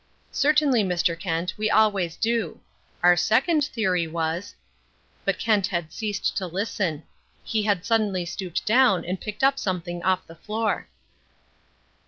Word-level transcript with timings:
"Certainly, 0.31 0.83
Mr. 0.85 1.13
Kent, 1.19 1.53
we 1.59 1.69
always 1.69 2.15
do. 2.15 2.59
Our 3.03 3.15
second 3.15 3.65
theory 3.65 4.07
was" 4.07 4.55
But 5.25 5.37
Kent 5.37 5.67
had 5.67 5.93
ceased 5.93 6.35
to 6.37 6.47
listen. 6.47 7.03
He 7.43 7.61
had 7.61 7.85
suddenly 7.85 8.25
stooped 8.25 8.65
down 8.65 9.05
and 9.05 9.21
picked 9.21 9.43
up 9.43 9.59
something 9.59 10.01
off 10.01 10.25
the 10.25 10.33
floor. 10.33 10.87